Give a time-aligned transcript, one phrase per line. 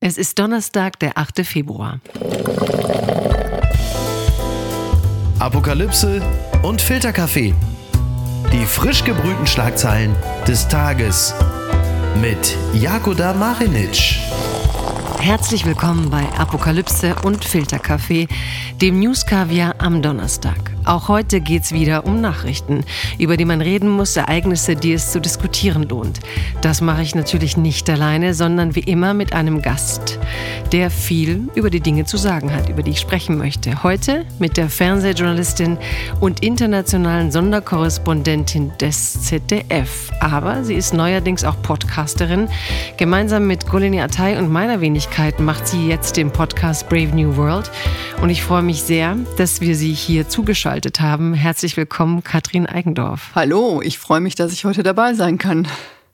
[0.00, 1.44] Es ist Donnerstag, der 8.
[1.44, 1.98] Februar.
[5.40, 6.22] Apokalypse
[6.62, 7.52] und Filterkaffee.
[8.52, 10.14] Die frisch gebrühten Schlagzeilen
[10.46, 11.34] des Tages
[12.20, 14.20] mit Jakoda Marinic.
[15.18, 18.28] Herzlich willkommen bei Apokalypse und Filterkaffee,
[18.80, 20.77] dem News Kaviar am Donnerstag.
[20.88, 22.82] Auch heute geht es wieder um Nachrichten,
[23.18, 26.20] über die man reden muss, Ereignisse, die es zu diskutieren lohnt.
[26.62, 30.18] Das mache ich natürlich nicht alleine, sondern wie immer mit einem Gast,
[30.72, 33.82] der viel über die Dinge zu sagen hat, über die ich sprechen möchte.
[33.82, 35.76] Heute mit der Fernsehjournalistin
[36.20, 40.10] und internationalen Sonderkorrespondentin des ZDF.
[40.20, 42.48] Aber sie ist neuerdings auch Podcasterin.
[42.96, 47.70] Gemeinsam mit Golini Atay und meiner Wenigkeit macht sie jetzt den Podcast Brave New World.
[48.22, 51.34] Und ich freue mich sehr, dass wir sie hier zugeschaltet zugeschaltet haben.
[51.34, 53.32] Herzlich willkommen, Katrin Eigendorf.
[53.34, 55.66] Hallo, ich freue mich, dass ich heute dabei sein kann.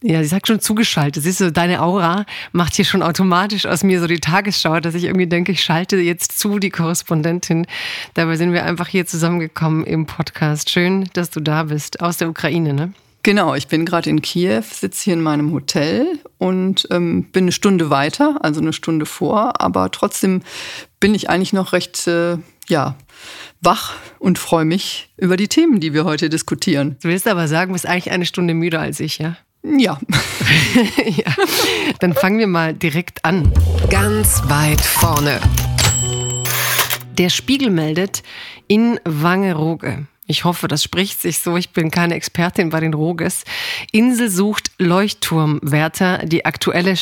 [0.03, 1.23] Ja, sie sagt schon zugeschaltet.
[1.23, 5.05] Siehst du, deine Aura macht hier schon automatisch aus mir so die Tagesschau, dass ich
[5.05, 7.67] irgendwie denke, ich schalte jetzt zu, die Korrespondentin.
[8.15, 10.71] Dabei sind wir einfach hier zusammengekommen im Podcast.
[10.71, 12.93] Schön, dass du da bist, aus der Ukraine, ne?
[13.25, 17.53] Genau, ich bin gerade in Kiew, sitze hier in meinem Hotel und ähm, bin eine
[17.53, 20.43] Stunde weiter, also eine Stunde vor, aber trotzdem
[21.01, 22.37] bin ich eigentlich noch recht, äh,
[22.69, 22.97] ja,
[23.61, 26.97] wach und freue mich über die Themen, die wir heute diskutieren.
[27.03, 29.37] Du willst aber sagen, du bist eigentlich eine Stunde müder als ich, ja?
[29.63, 29.99] Ja.
[31.05, 31.35] ja.
[32.01, 33.53] Dann fangen wir mal direkt an.
[33.91, 35.41] Ganz weit vorne.
[37.19, 38.23] Der Spiegel meldet
[38.67, 40.07] in Wangerooge.
[40.27, 41.57] Ich hoffe, das spricht sich so.
[41.57, 43.45] Ich bin keine Expertin bei den Roges.
[43.93, 46.97] Insel sucht Leuchtturmwärter, die aktuelle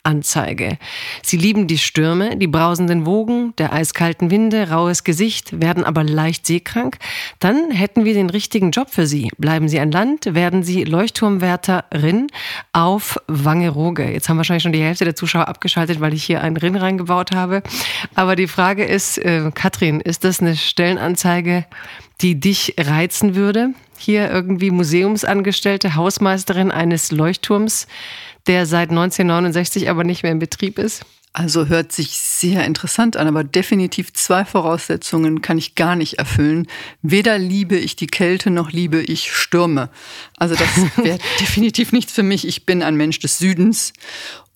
[0.00, 0.78] Stellenanzeige.
[1.22, 6.46] Sie lieben die Stürme, die brausenden Wogen, der eiskalten Winde, raues Gesicht, werden aber leicht
[6.46, 6.96] seekrank.
[7.38, 9.28] Dann hätten wir den richtigen Job für Sie.
[9.36, 12.28] Bleiben Sie an Land, werden Sie Leuchtturmwärterin
[12.72, 14.10] auf Wangerooge.
[14.10, 17.32] Jetzt haben wahrscheinlich schon die Hälfte der Zuschauer abgeschaltet, weil ich hier einen Rin reingebaut
[17.32, 17.62] habe.
[18.14, 21.66] Aber die Frage ist, äh, Katrin, ist das eine Stellenanzeige,
[22.22, 23.74] die dich reizen würde?
[23.98, 27.86] Hier irgendwie Museumsangestellte, Hausmeisterin eines Leuchtturms,
[28.46, 31.04] der seit 1969 aber nicht mehr in Betrieb ist?
[31.32, 36.66] Also hört sich sehr interessant an, aber definitiv zwei Voraussetzungen kann ich gar nicht erfüllen.
[37.02, 39.90] Weder liebe ich die Kälte noch liebe ich Stürme.
[40.36, 42.48] Also das wäre definitiv nichts für mich.
[42.48, 43.92] Ich bin ein Mensch des Südens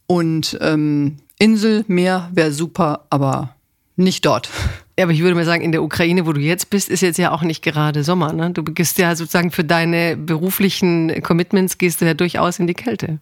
[0.07, 3.55] und ähm, Insel, Meer wäre super, aber
[3.95, 4.51] nicht dort.
[4.97, 7.19] Ja, aber ich würde mal sagen, in der Ukraine, wo du jetzt bist, ist jetzt
[7.19, 8.33] ja auch nicht gerade Sommer.
[8.33, 8.51] Ne?
[8.51, 13.19] Du gehst ja sozusagen für deine beruflichen Commitments gehst du ja durchaus in die Kälte.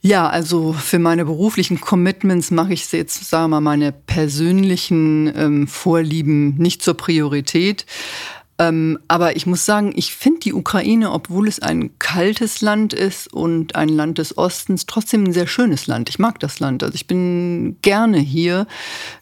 [0.00, 5.66] Ja, also für meine beruflichen Commitments mache ich jetzt, sagen wir mal, meine persönlichen ähm,
[5.66, 7.86] Vorlieben nicht zur Priorität.
[8.60, 13.32] Ähm, aber ich muss sagen, ich finde die Ukraine, obwohl es ein kaltes Land ist
[13.32, 16.10] und ein Land des Ostens, trotzdem ein sehr schönes Land.
[16.10, 16.82] Ich mag das Land.
[16.82, 18.66] Also ich bin gerne hier,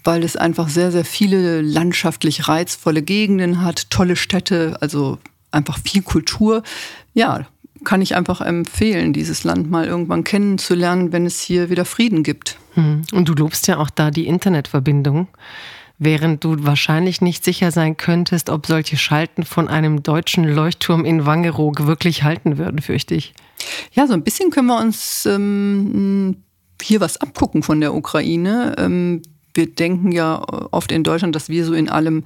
[0.03, 5.19] weil es einfach sehr, sehr viele landschaftlich reizvolle Gegenden hat, tolle Städte, also
[5.53, 6.65] einfach viel Kultur.
[7.15, 7.47] Ja,
[7.85, 12.59] kann ich einfach empfehlen, dieses Land mal irgendwann kennenzulernen, wenn es hier wieder Frieden gibt.
[12.75, 13.03] Hm.
[13.13, 15.29] Und du lobst ja auch da die Internetverbindung
[15.99, 21.27] während du wahrscheinlich nicht sicher sein könntest, ob solche Schalten von einem deutschen Leuchtturm in
[21.27, 23.35] Wangerooge wirklich halten würden, fürchte ich.
[23.93, 26.37] Ja, so ein bisschen können wir uns ähm,
[26.81, 28.77] hier was abgucken von der Ukraine.
[28.79, 29.23] Ähm,
[29.55, 32.25] wir denken ja oft in Deutschland, dass wir so in allem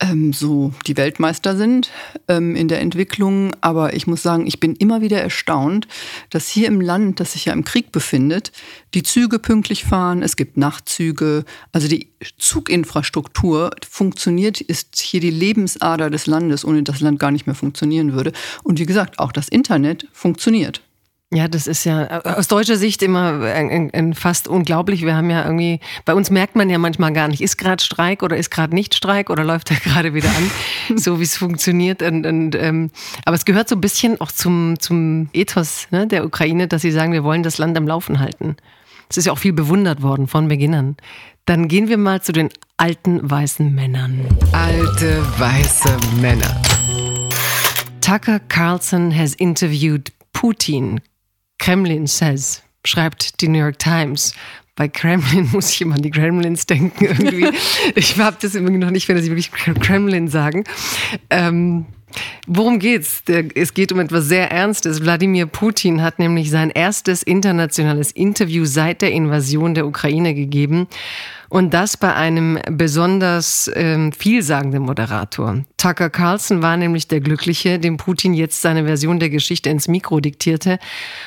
[0.00, 1.90] ähm, so die Weltmeister sind
[2.28, 3.52] ähm, in der Entwicklung.
[3.60, 5.88] Aber ich muss sagen, ich bin immer wieder erstaunt,
[6.30, 8.52] dass hier im Land, das sich ja im Krieg befindet,
[8.94, 16.10] die Züge pünktlich fahren, es gibt Nachtzüge, also die Zuginfrastruktur funktioniert, ist hier die Lebensader
[16.10, 18.32] des Landes, ohne das Land gar nicht mehr funktionieren würde.
[18.62, 20.82] Und wie gesagt, auch das Internet funktioniert.
[21.30, 23.52] Ja, das ist ja aus deutscher Sicht immer
[24.14, 25.02] fast unglaublich.
[25.02, 28.22] Wir haben ja irgendwie, bei uns merkt man ja manchmal gar nicht, ist gerade Streik
[28.22, 32.02] oder ist gerade nicht Streik oder läuft er gerade wieder an, so wie es funktioniert.
[32.02, 32.90] Und, und, ähm,
[33.26, 36.92] aber es gehört so ein bisschen auch zum, zum Ethos ne, der Ukraine, dass sie
[36.92, 38.56] sagen, wir wollen das Land am Laufen halten.
[39.10, 40.96] Es ist ja auch viel bewundert worden von Beginn an.
[41.44, 42.48] Dann gehen wir mal zu den
[42.78, 44.26] alten weißen Männern.
[44.52, 46.62] Alte weiße Männer.
[48.00, 51.00] Tucker Carlson has interviewed Putin,
[51.58, 54.34] Kremlin says, schreibt die New York Times.
[54.76, 57.48] Bei Kremlin muss ich immer an die Kremlins denken irgendwie.
[57.94, 60.64] ich habe das irgendwie noch nicht, wenn sie wirklich Kremlin sagen.
[61.30, 61.86] Ähm,
[62.46, 63.22] Worum geht's?
[63.54, 65.02] Es geht um etwas sehr Ernstes.
[65.02, 70.86] Wladimir Putin hat nämlich sein erstes internationales Interview seit der Invasion der Ukraine gegeben.
[71.48, 75.64] Und das bei einem besonders ähm, vielsagenden Moderator.
[75.78, 80.20] Tucker Carlson war nämlich der Glückliche, dem Putin jetzt seine Version der Geschichte ins Mikro
[80.20, 80.78] diktierte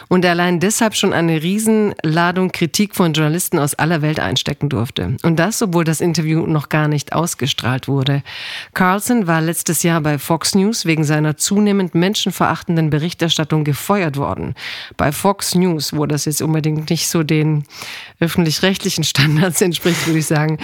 [0.09, 5.18] und allein deshalb schon eine Riesenladung Kritik von Journalisten aus aller Welt einstecken durfte.
[5.23, 8.21] Und das, obwohl das Interview noch gar nicht ausgestrahlt wurde.
[8.74, 14.53] Carlson war letztes Jahr bei Fox News wegen seiner zunehmend menschenverachtenden Berichterstattung gefeuert worden.
[14.97, 17.63] Bei Fox News, wo das jetzt unbedingt nicht so den
[18.19, 20.57] öffentlich-rechtlichen Standards entspricht, würde ich sagen.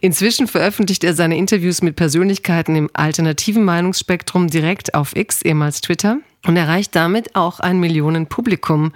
[0.00, 6.18] Inzwischen veröffentlicht er seine Interviews mit Persönlichkeiten im alternativen Meinungsspektrum direkt auf X, ehemals Twitter,
[6.46, 8.92] und erreicht damit auch ein Millionenpublikum.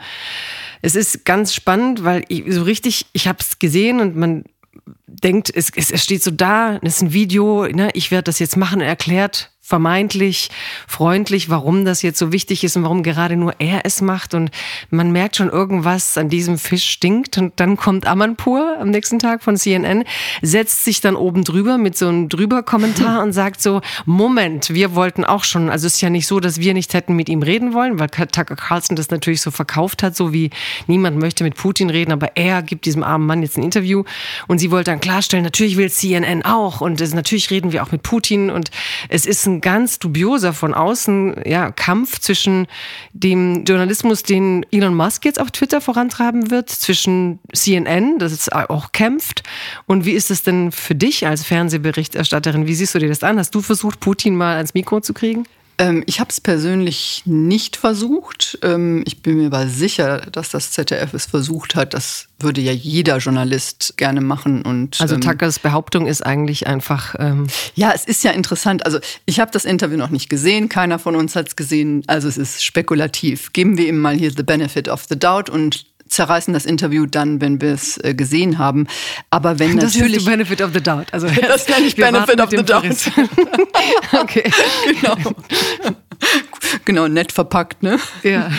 [0.83, 4.45] Es ist ganz spannend, weil ich, so richtig, ich habe es gesehen und man
[5.07, 8.57] denkt, es, es, steht so da, es ist ein Video, ne, ich werde das jetzt
[8.57, 10.49] machen, erklärt vermeintlich
[10.87, 14.33] freundlich, warum das jetzt so wichtig ist und warum gerade nur er es macht.
[14.33, 14.51] Und
[14.91, 17.37] man merkt schon, irgendwas an diesem Fisch stinkt.
[17.37, 20.05] Und dann kommt Amanpur am nächsten Tag von CNN,
[20.41, 25.23] setzt sich dann oben drüber mit so einem Drüber-Kommentar und sagt so, Moment, wir wollten
[25.25, 27.75] auch schon, also es ist ja nicht so, dass wir nicht hätten mit ihm reden
[27.75, 30.49] wollen, weil Tucker Carlson das natürlich so verkauft hat, so wie
[30.87, 34.05] niemand möchte mit Putin reden, aber er gibt diesem armen Mann jetzt ein Interview.
[34.47, 37.93] Und sie wollte dann klarstellen, natürlich will CNN auch und es, natürlich reden wir auch
[37.93, 38.71] mit Putin und
[39.11, 42.67] es ist ein ganz dubioser von außen ja, Kampf zwischen
[43.13, 48.93] dem Journalismus, den Elon Musk jetzt auf Twitter vorantreiben wird, zwischen CNN, das es auch
[48.93, 49.43] kämpft.
[49.87, 52.67] Und wie ist es denn für dich als Fernsehberichterstatterin?
[52.67, 53.39] Wie siehst du dir das an?
[53.39, 55.45] Hast du versucht, Putin mal ans Mikro zu kriegen?
[55.79, 58.59] Ähm, ich habe es persönlich nicht versucht.
[58.63, 61.95] Ähm, ich bin mir aber sicher, dass das ZDF es versucht hat.
[61.95, 64.63] Das würde ja jeder Journalist gerne machen.
[64.63, 67.15] Und, also ähm, Tuckers Behauptung ist eigentlich einfach.
[67.19, 67.47] Ähm
[67.77, 68.85] ja, es ist ja interessant.
[68.85, 70.69] Also ich habe das Interview noch nicht gesehen.
[70.69, 72.03] Keiner von uns hat es gesehen.
[72.09, 73.53] Also es ist spekulativ.
[73.53, 77.41] Geben wir ihm mal hier the benefit of the doubt und zerreißen das Interview dann,
[77.41, 78.87] wenn wir es äh, gesehen haben.
[79.31, 80.15] Aber wenn das natürlich.
[80.15, 81.07] Das ist Benefit of the Doubt.
[81.13, 82.85] Also das nenne ich Benefit of the Doubt.
[84.21, 84.51] okay.
[85.01, 85.17] genau.
[86.85, 87.99] genau, nett verpackt, ne?
[88.23, 88.51] Ja.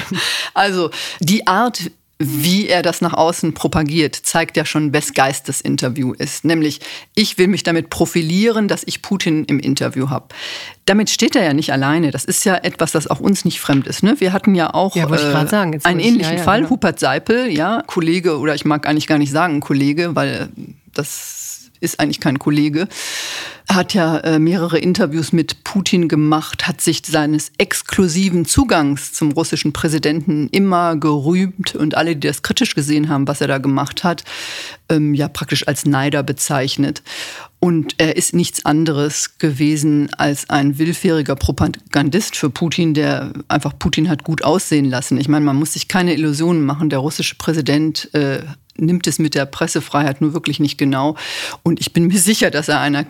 [0.53, 5.61] Also die Art, wie er das nach außen propagiert, zeigt ja schon, wes Geist das
[5.61, 6.43] Interview ist.
[6.43, 6.81] Nämlich,
[7.15, 10.27] ich will mich damit profilieren, dass ich Putin im Interview habe.
[10.83, 12.11] Damit steht er ja nicht alleine.
[12.11, 14.03] Das ist ja etwas, das auch uns nicht fremd ist.
[14.03, 14.19] Ne?
[14.19, 16.71] Wir hatten ja auch ja, äh, sagen, einen ähnlichen ja, ja, Fall, genau.
[16.71, 20.49] Hubert Seipel, ja, Kollege, oder ich mag eigentlich gar nicht sagen Kollege, weil
[20.93, 21.38] das
[21.79, 22.87] ist eigentlich kein Kollege,
[23.69, 29.73] hat ja äh, mehrere Interviews mit Putin gemacht, hat sich seines exklusiven Zugangs zum russischen
[29.73, 34.23] Präsidenten immer gerühmt und alle, die das kritisch gesehen haben, was er da gemacht hat,
[34.89, 37.03] ähm, ja praktisch als Neider bezeichnet.
[37.59, 44.09] Und er ist nichts anderes gewesen als ein willfähriger Propagandist für Putin, der einfach Putin
[44.09, 45.19] hat gut aussehen lassen.
[45.19, 46.89] Ich meine, man muss sich keine Illusionen machen.
[46.89, 48.43] Der russische Präsident äh,
[48.77, 51.17] nimmt es mit der Pressefreiheit nur wirklich nicht genau.
[51.61, 53.05] Und ich bin mir sicher, dass er einer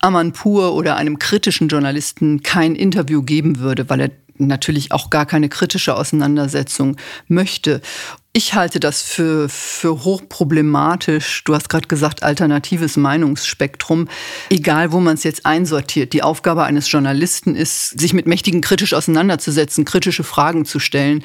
[0.00, 5.48] Amanpur oder einem kritischen Journalisten kein Interview geben würde, weil er natürlich auch gar keine
[5.48, 6.96] kritische Auseinandersetzung
[7.28, 7.80] möchte.
[8.36, 11.44] Ich halte das für, für hochproblematisch.
[11.44, 14.08] Du hast gerade gesagt, alternatives Meinungsspektrum.
[14.50, 16.12] Egal, wo man es jetzt einsortiert.
[16.12, 21.22] Die Aufgabe eines Journalisten ist, sich mit Mächtigen kritisch auseinanderzusetzen, kritische Fragen zu stellen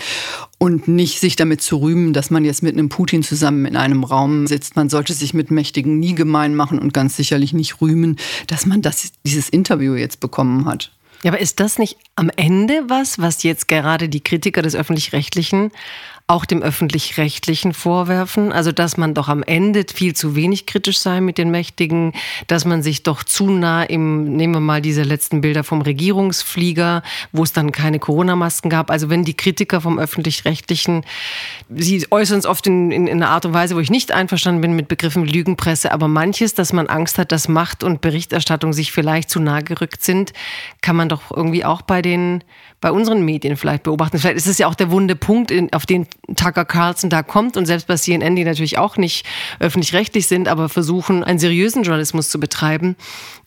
[0.59, 4.03] und nicht sich damit zu rühmen, dass man jetzt mit einem Putin zusammen in einem
[4.03, 4.75] Raum sitzt.
[4.75, 8.83] Man sollte sich mit Mächtigen nie gemein machen und ganz sicherlich nicht rühmen, dass man
[8.83, 10.91] das, dieses Interview jetzt bekommen hat.
[11.23, 15.71] Ja, aber ist das nicht am Ende was, was jetzt gerade die Kritiker des öffentlich-rechtlichen
[16.29, 21.21] auch dem öffentlich-rechtlichen vorwerfen, also dass man doch am Ende viel zu wenig kritisch sei
[21.21, 22.13] mit den Mächtigen,
[22.45, 27.01] dass man sich doch zu nah im, nehmen wir mal diese letzten Bilder vom Regierungsflieger,
[27.31, 28.91] wo es dann keine Corona-Masken gab.
[28.91, 31.03] Also wenn die Kritiker vom öffentlich-rechtlichen,
[31.75, 34.61] sie äußern es oft in, in, in einer Art und Weise, wo ich nicht einverstanden
[34.61, 38.91] bin mit Begriffen Lügenpresse, aber manches, dass man Angst hat, dass Macht und Berichterstattung sich
[38.91, 40.33] vielleicht zu nah gerückt sind,
[40.81, 42.43] kann man doch irgendwie auch bei den
[42.81, 44.19] bei unseren Medien vielleicht beobachten.
[44.19, 47.65] Vielleicht ist es ja auch der wunde Punkt, auf den Tucker Carlson da kommt und
[47.65, 49.25] selbst bei CNN, die natürlich auch nicht
[49.59, 52.95] öffentlich-rechtlich sind, aber versuchen, einen seriösen Journalismus zu betreiben.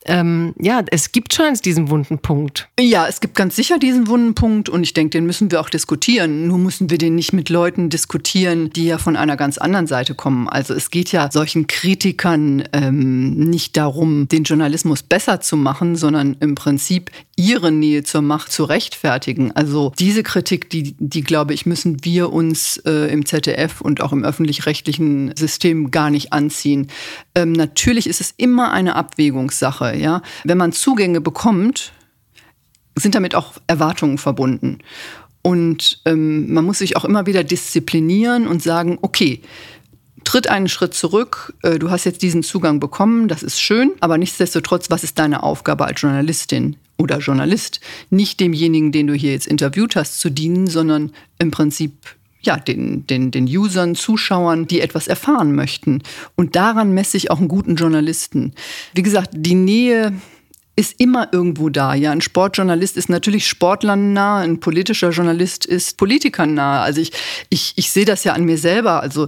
[0.05, 2.67] Ähm, ja, es gibt schon diesen wunden Punkt.
[2.79, 5.69] Ja, es gibt ganz sicher diesen wunden Punkt und ich denke, den müssen wir auch
[5.69, 6.47] diskutieren.
[6.47, 10.15] Nur müssen wir den nicht mit Leuten diskutieren, die ja von einer ganz anderen Seite
[10.15, 10.49] kommen.
[10.49, 16.35] Also es geht ja solchen Kritikern ähm, nicht darum, den Journalismus besser zu machen, sondern
[16.39, 19.51] im Prinzip ihre Nähe zur Macht zu rechtfertigen.
[19.51, 24.11] Also diese Kritik, die, die glaube ich, müssen wir uns äh, im ZDF und auch
[24.11, 26.87] im öffentlich-rechtlichen System gar nicht anziehen.
[27.35, 29.95] Ähm, natürlich ist es immer eine Abwägungssache.
[29.95, 30.21] Ja?
[30.43, 31.93] Wenn man Zugänge bekommt,
[32.95, 34.79] sind damit auch Erwartungen verbunden.
[35.41, 39.41] Und ähm, man muss sich auch immer wieder disziplinieren und sagen, okay,
[40.23, 41.53] tritt einen Schritt zurück.
[41.63, 45.43] Äh, du hast jetzt diesen Zugang bekommen, das ist schön, aber nichtsdestotrotz, was ist deine
[45.43, 47.81] Aufgabe als Journalistin oder Journalist?
[48.09, 51.93] Nicht demjenigen, den du hier jetzt interviewt hast, zu dienen, sondern im Prinzip
[52.45, 56.01] ja, den, den, den Usern, Zuschauern, die etwas erfahren möchten.
[56.35, 58.53] Und daran messe ich auch einen guten Journalisten.
[58.93, 60.13] Wie gesagt, die Nähe
[60.75, 61.93] ist immer irgendwo da.
[61.93, 66.81] Ja, ein Sportjournalist ist natürlich Sportlern nah, ein politischer Journalist ist Politikern nah.
[66.81, 67.11] Also ich,
[67.49, 69.01] ich, ich sehe das ja an mir selber.
[69.01, 69.27] Also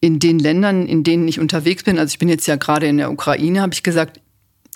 [0.00, 2.98] in den Ländern, in denen ich unterwegs bin, also ich bin jetzt ja gerade in
[2.98, 4.20] der Ukraine, habe ich gesagt,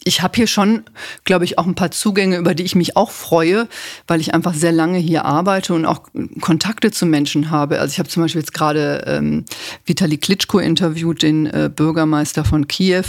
[0.04, 0.84] ich habe hier schon,
[1.24, 3.68] glaube ich, auch ein paar Zugänge, über die ich mich auch freue,
[4.06, 6.02] weil ich einfach sehr lange hier arbeite und auch
[6.40, 7.80] Kontakte zu Menschen habe.
[7.80, 9.44] Also ich habe zum Beispiel jetzt gerade ähm,
[9.86, 13.04] Vitali Klitschko interviewt, den äh, Bürgermeister von Kiew.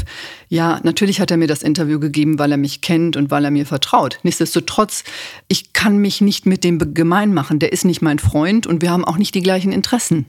[0.48, 3.52] Ja, natürlich hat er mir das Interview gegeben, weil er mich kennt und weil er
[3.52, 4.20] mir vertraut.
[4.24, 5.04] Nichtsdestotrotz,
[5.48, 7.60] ich kann mich nicht mit dem gemein machen.
[7.60, 10.26] Der ist nicht mein Freund und wir haben auch nicht die gleichen Interessen.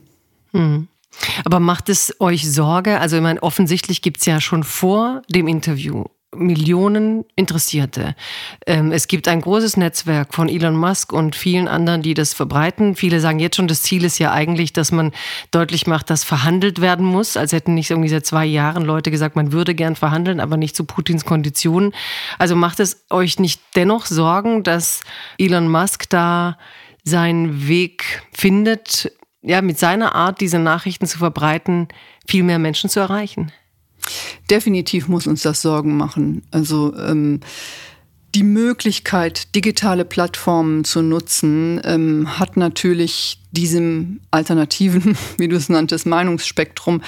[0.51, 0.89] Mhm.
[1.45, 2.99] Aber macht es euch Sorge?
[2.99, 6.05] Also ich meine, offensichtlich gibt es ja schon vor dem Interview
[6.39, 8.15] Millionen Interessierte.
[8.65, 12.95] Ähm, es gibt ein großes Netzwerk von Elon Musk und vielen anderen, die das verbreiten.
[12.95, 15.11] Viele sagen jetzt schon, das Ziel ist ja eigentlich, dass man
[15.51, 17.37] deutlich macht, dass verhandelt werden muss.
[17.37, 20.75] Als hätten nicht irgendwie seit zwei Jahren Leute gesagt, man würde gern verhandeln, aber nicht
[20.75, 21.93] zu Putins Konditionen.
[22.37, 25.01] Also macht es euch nicht dennoch Sorgen, dass
[25.37, 26.57] Elon Musk da
[27.03, 31.87] seinen Weg findet, ja, mit seiner Art, diese Nachrichten zu verbreiten,
[32.27, 33.51] viel mehr Menschen zu erreichen?
[34.49, 36.43] Definitiv muss uns das Sorgen machen.
[36.51, 37.41] Also ähm,
[38.35, 46.05] die Möglichkeit, digitale Plattformen zu nutzen, ähm, hat natürlich diesem alternativen, wie du es nanntest,
[46.05, 47.01] Meinungsspektrum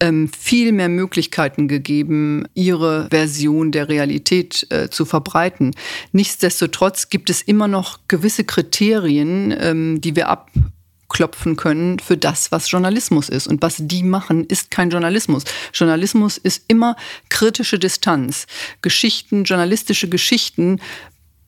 [0.00, 5.72] ähm, viel mehr Möglichkeiten gegeben, ihre Version der Realität äh, zu verbreiten.
[6.12, 10.50] Nichtsdestotrotz gibt es immer noch gewisse Kriterien, ähm, die wir ab
[11.10, 13.46] klopfen können für das, was Journalismus ist.
[13.46, 15.44] Und was die machen, ist kein Journalismus.
[15.74, 16.96] Journalismus ist immer
[17.28, 18.46] kritische Distanz.
[18.80, 20.80] Geschichten, journalistische Geschichten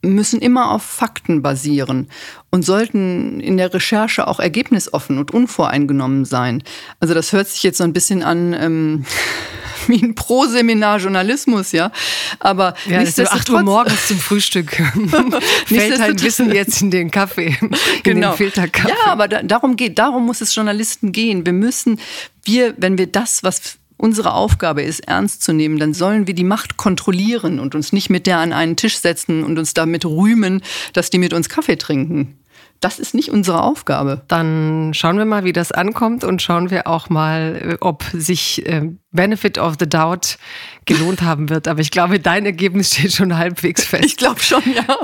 [0.02, 2.08] müssen immer auf Fakten basieren
[2.50, 6.62] und sollten in der Recherche auch ergebnisoffen und unvoreingenommen sein.
[7.00, 9.04] Also das hört sich jetzt so ein bisschen an ähm,
[9.86, 11.92] wie ein Pro-Seminar Journalismus, ja.
[12.40, 14.70] Aber ja, nichtsdestotrotz, 8 Uhr morgens zum Frühstück
[15.66, 17.70] fällt ein Wissen jetzt in den Kaffee, in
[18.02, 18.30] genau.
[18.30, 18.90] den Filterkaffee.
[18.90, 21.46] Ja, aber da, darum geht, darum muss es Journalisten gehen.
[21.46, 22.00] Wir müssen,
[22.44, 26.44] wir, wenn wir das, was unsere Aufgabe ist, ernst zu nehmen, dann sollen wir die
[26.44, 30.60] Macht kontrollieren und uns nicht mit der an einen Tisch setzen und uns damit rühmen,
[30.92, 32.36] dass die mit uns Kaffee trinken.
[32.80, 34.22] Das ist nicht unsere Aufgabe.
[34.26, 38.66] Dann schauen wir mal, wie das ankommt und schauen wir auch mal, äh, ob sich
[38.66, 40.36] äh, Benefit of the Doubt
[40.84, 41.68] gelohnt haben wird.
[41.68, 44.04] Aber ich glaube, dein Ergebnis steht schon halbwegs fest.
[44.04, 44.98] Ich glaube schon, ja.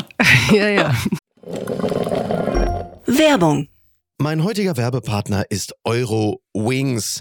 [0.53, 0.95] ja, ja.
[3.07, 3.69] Werbung.
[4.21, 7.21] Mein heutiger Werbepartner ist Euro Wings.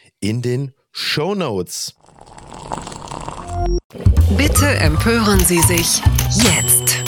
[0.21, 1.95] in den Show Notes.
[4.37, 6.01] Bitte empören Sie sich
[6.35, 7.03] jetzt.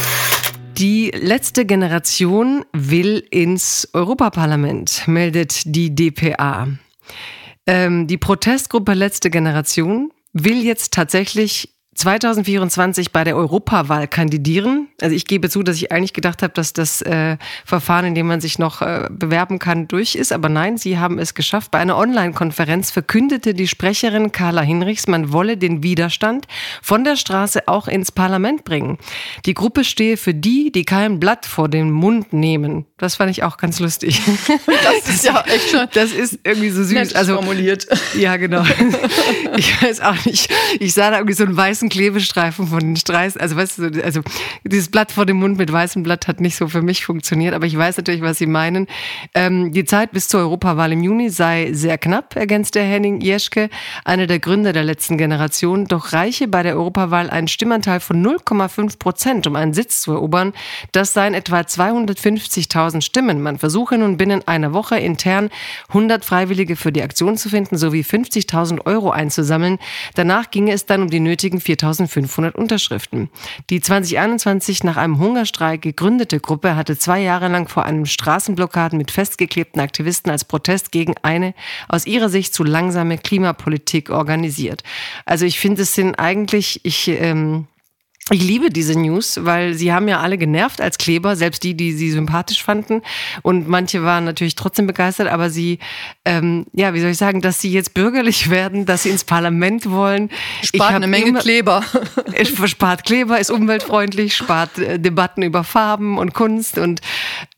[0.77, 6.67] Die letzte Generation will ins Europaparlament, meldet die DPA.
[7.67, 14.87] Ähm, die Protestgruppe Letzte Generation will jetzt tatsächlich 2024 bei der Europawahl kandidieren.
[15.01, 18.27] Also ich gebe zu, dass ich eigentlich gedacht habe, dass das äh, Verfahren, in dem
[18.27, 20.31] man sich noch äh, bewerben kann, durch ist.
[20.31, 21.71] Aber nein, sie haben es geschafft.
[21.71, 26.47] Bei einer Online-Konferenz verkündete die Sprecherin Carla Hinrichs, man wolle den Widerstand
[26.81, 28.97] von der Straße auch ins Parlament bringen.
[29.45, 32.85] Die Gruppe stehe für die, die kein Blatt vor den Mund nehmen.
[32.97, 34.21] Das fand ich auch ganz lustig.
[34.83, 35.87] Das ist ja echt schon.
[35.93, 37.15] Das ist irgendwie so süß.
[37.15, 37.87] Also formuliert.
[38.17, 38.63] Ja, genau.
[39.55, 40.51] Ich weiß auch nicht.
[40.79, 43.41] Ich sah da irgendwie so einen weißen Klebestreifen von den Streifen.
[43.41, 44.21] Also weißt du, also
[44.63, 47.53] dieses Blatt vor dem Mund mit weißem Blatt hat nicht so für mich funktioniert.
[47.53, 48.87] Aber ich weiß natürlich, was Sie meinen.
[49.33, 53.69] Ähm, die Zeit bis zur Europawahl im Juni sei sehr knapp, ergänzt der Henning Jeschke,
[54.05, 55.85] einer der Gründer der letzten Generation.
[55.85, 60.53] Doch reiche bei der Europawahl einen Stimmanteil von 0,5 Prozent, um einen Sitz zu erobern.
[60.91, 63.41] Das seien etwa 250.000 Stimmen.
[63.41, 65.49] Man versuche nun binnen einer Woche intern
[65.89, 69.79] 100 Freiwillige für die Aktion zu finden sowie 50.000 Euro einzusammeln.
[70.15, 73.29] Danach ginge es dann um die nötigen 4.500 Unterschriften.
[73.69, 79.11] Die 2021 nach einem Hungerstreik gegründete Gruppe hatte zwei Jahre lang vor einem Straßenblockaden mit
[79.11, 81.53] festgeklebten Aktivisten als Protest gegen eine
[81.87, 84.83] aus ihrer Sicht zu langsame Klimapolitik organisiert.
[85.25, 87.67] Also ich finde, es sind eigentlich, ich ähm,
[88.31, 91.91] ich liebe diese News, weil sie haben ja alle genervt als Kleber, selbst die, die
[91.91, 93.01] sie sympathisch fanden.
[93.41, 95.79] Und manche waren natürlich trotzdem begeistert, aber sie,
[96.23, 99.89] ähm, ja, wie soll ich sagen, dass sie jetzt bürgerlich werden, dass sie ins Parlament
[99.89, 100.29] wollen.
[100.61, 101.83] Spart eine Menge immer, Kleber.
[102.65, 106.77] Spart Kleber, ist umweltfreundlich, spart äh, Debatten über Farben und Kunst.
[106.77, 107.01] Und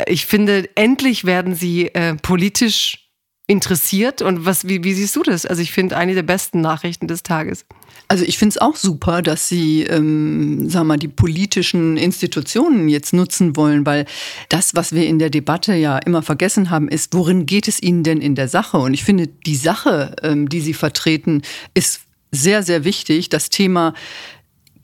[0.07, 3.04] ich finde, endlich werden sie äh, politisch
[3.47, 4.21] interessiert.
[4.21, 5.45] Und was, wie, wie siehst du das?
[5.45, 7.65] Also ich finde eine der besten Nachrichten des Tages.
[8.07, 13.13] Also ich finde es auch super, dass Sie, ähm, sagen mal, die politischen Institutionen jetzt
[13.13, 14.05] nutzen wollen, weil
[14.49, 18.03] das, was wir in der Debatte ja immer vergessen haben, ist, worin geht es Ihnen
[18.03, 18.77] denn in der Sache?
[18.77, 21.41] Und ich finde, die Sache, ähm, die Sie vertreten,
[21.73, 23.29] ist sehr, sehr wichtig.
[23.29, 23.93] Das Thema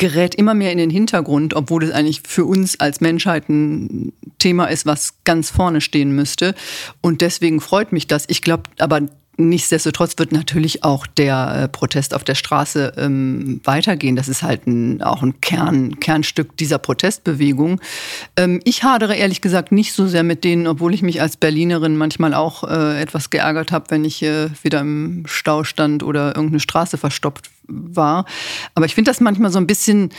[0.01, 4.65] gerät immer mehr in den Hintergrund, obwohl es eigentlich für uns als Menschheit ein Thema
[4.65, 6.55] ist, was ganz vorne stehen müsste.
[7.01, 8.25] Und deswegen freut mich das.
[8.27, 9.01] Ich glaube aber
[9.37, 14.15] Nichtsdestotrotz wird natürlich auch der äh, Protest auf der Straße ähm, weitergehen.
[14.15, 17.79] Das ist halt ein, auch ein Kern, Kernstück dieser Protestbewegung.
[18.35, 21.95] Ähm, ich hadere ehrlich gesagt nicht so sehr mit denen, obwohl ich mich als Berlinerin
[21.95, 26.59] manchmal auch äh, etwas geärgert habe, wenn ich äh, wieder im Stau stand oder irgendeine
[26.59, 28.25] Straße verstopft war.
[28.75, 30.11] Aber ich finde das manchmal so ein bisschen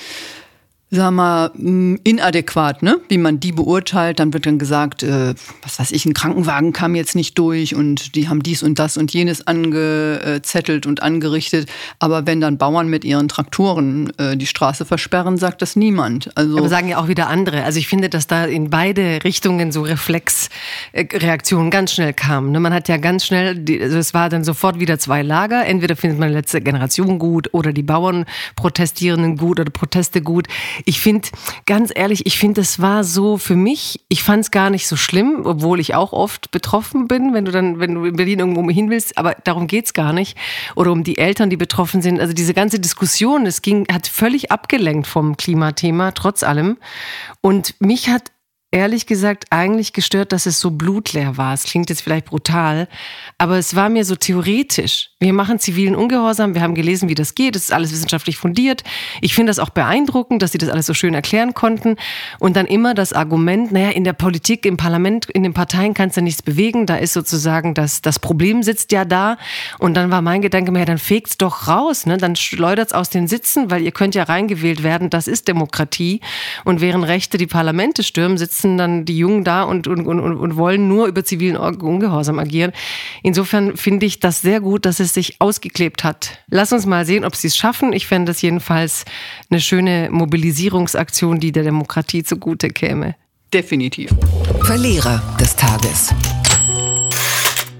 [0.95, 2.99] sag mal, mm, inadäquat, ne?
[3.09, 4.21] wie man die beurteilt.
[4.21, 8.15] Dann wird dann gesagt, äh, was weiß ich, ein Krankenwagen kam jetzt nicht durch und
[8.15, 11.71] die haben dies und das und jenes angezettelt und angerichtet.
[11.99, 16.31] Aber wenn dann Bauern mit ihren Traktoren äh, die Straße versperren, sagt das niemand.
[16.37, 17.65] Also Aber sagen ja auch wieder andere.
[17.65, 22.53] Also ich finde, dass da in beide Richtungen so Reflexreaktionen ganz schnell kamen.
[22.53, 22.61] Ne?
[22.61, 25.65] Man hat ja ganz schnell, die, also es war dann sofort wieder zwei Lager.
[25.65, 28.27] Entweder findet man die letzte Generation gut oder die Bauern
[28.57, 30.49] protestierenden gut oder Proteste gut
[30.85, 31.29] ich finde,
[31.67, 34.97] ganz ehrlich, ich finde, es war so für mich, ich fand es gar nicht so
[34.97, 38.69] schlimm, obwohl ich auch oft betroffen bin, wenn du dann, wenn du in Berlin irgendwo
[38.71, 40.37] hin willst, aber darum geht's gar nicht.
[40.75, 42.21] Oder um die Eltern, die betroffen sind.
[42.21, 46.79] Also diese ganze Diskussion, es ging, hat völlig abgelenkt vom Klimathema, trotz allem.
[47.41, 48.32] Und mich hat
[48.73, 51.53] ehrlich gesagt eigentlich gestört, dass es so blutleer war.
[51.53, 52.89] Es klingt jetzt vielleicht brutal,
[53.37, 55.11] aber es war mir so theoretisch.
[55.21, 58.83] Wir machen zivilen Ungehorsam, wir haben gelesen, wie das geht, es ist alles wissenschaftlich fundiert.
[59.21, 61.97] Ich finde das auch beeindruckend, dass sie das alles so schön erklären konnten.
[62.39, 66.17] Und dann immer das Argument, naja, in der Politik, im Parlament, in den Parteien kannst
[66.17, 69.37] du nichts bewegen, da ist sozusagen das, das Problem sitzt ja da.
[69.79, 72.17] Und dann war mein Gedanke, ja, dann fegt's doch raus, ne?
[72.17, 76.21] dann schleudert's aus den Sitzen, weil ihr könnt ja reingewählt werden, das ist Demokratie.
[76.65, 80.21] Und während Rechte die Parlamente stürmen, sitzen sitzen dann die Jungen da und, und, und,
[80.21, 82.73] und wollen nur über zivilen Ungehorsam agieren.
[83.23, 86.39] Insofern finde ich das sehr gut, dass es sich ausgeklebt hat.
[86.49, 87.93] Lass uns mal sehen, ob sie es schaffen.
[87.93, 89.05] Ich fände das jedenfalls
[89.51, 93.17] eine schöne Mobilisierungsaktion, die der Demokratie zugute käme.
[93.53, 94.15] Definitiv.
[94.63, 96.15] Verlierer des Tages.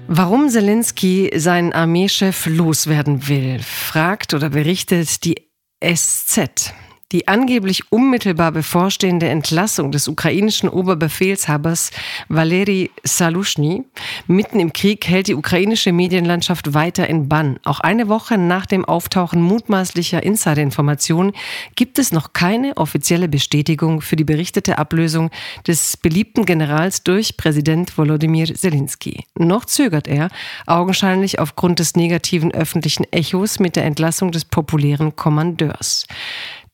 [0.07, 5.35] Warum Zelensky seinen Armeechef loswerden will, fragt oder berichtet die
[5.81, 6.73] SZ.
[7.13, 11.91] Die angeblich unmittelbar bevorstehende Entlassung des ukrainischen Oberbefehlshabers
[12.27, 13.83] Valeri Salushny
[14.25, 17.59] mitten im Krieg hält die ukrainische Medienlandschaft weiter in Bann.
[17.65, 21.33] Auch eine Woche nach dem Auftauchen mutmaßlicher Insiderinformationen
[21.75, 25.29] gibt es noch keine offizielle Bestätigung für die berichtete Ablösung
[25.67, 29.25] des beliebten Generals durch Präsident Volodymyr Zelensky.
[29.37, 30.29] Noch zögert er,
[30.65, 36.07] augenscheinlich aufgrund des negativen öffentlichen Echos mit der Entlassung des populären Kommandeurs.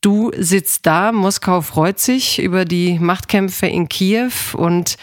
[0.01, 4.95] Du sitzt da, Moskau freut sich über die Machtkämpfe in Kiew und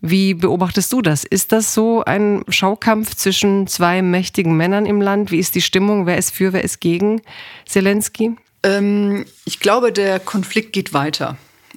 [0.00, 1.22] wie beobachtest du das?
[1.22, 5.30] Ist das so ein Schaukampf zwischen zwei mächtigen Männern im Land?
[5.30, 6.06] Wie ist die Stimmung?
[6.06, 7.22] Wer ist für, wer ist gegen
[7.66, 8.34] Zelensky?
[8.64, 11.36] Ähm, ich glaube, der Konflikt geht weiter.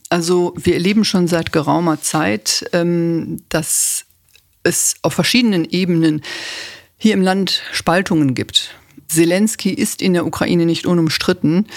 [0.10, 4.06] Also wir erleben schon seit geraumer Zeit, ähm, dass
[4.64, 6.24] es auf verschiedenen Ebenen
[6.98, 8.72] hier im Land Spaltungen gibt.
[9.08, 11.68] Zelensky ist in der Ukraine nicht unumstritten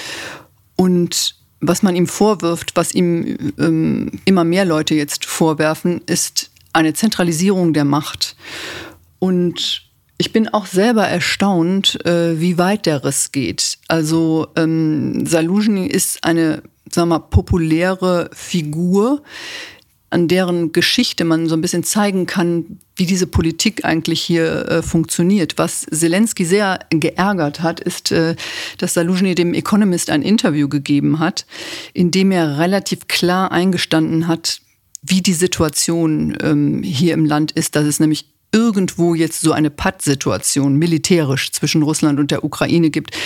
[0.80, 6.94] und was man ihm vorwirft, was ihm ähm, immer mehr Leute jetzt vorwerfen, ist eine
[6.94, 8.36] Zentralisierung der Macht.
[9.18, 13.78] Und ich bin auch selber erstaunt, äh, wie weit der Riss geht.
[13.88, 19.22] Also ähm, Saluzhny ist eine, sagen wir mal, populäre Figur,
[20.10, 24.82] an deren Geschichte man so ein bisschen zeigen kann, wie diese Politik eigentlich hier äh,
[24.82, 25.56] funktioniert.
[25.56, 28.34] Was Zelensky sehr geärgert hat, ist, äh,
[28.76, 31.46] dass Saluzhny dem Economist ein Interview gegeben hat,
[31.94, 34.60] in dem er relativ klar eingestanden hat,
[35.00, 39.70] wie die Situation ähm, hier im Land ist, dass es nämlich irgendwo jetzt so eine
[39.70, 43.16] Pattsituation militärisch zwischen Russland und der Ukraine gibt,